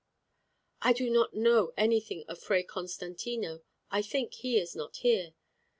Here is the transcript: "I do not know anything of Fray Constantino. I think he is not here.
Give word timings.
"I 0.81 0.93
do 0.93 1.11
not 1.11 1.35
know 1.35 1.73
anything 1.77 2.25
of 2.27 2.39
Fray 2.41 2.63
Constantino. 2.63 3.61
I 3.91 4.01
think 4.01 4.33
he 4.33 4.57
is 4.57 4.75
not 4.75 4.95
here. 4.95 5.35